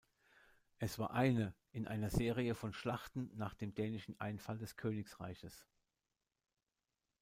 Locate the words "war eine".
0.97-1.53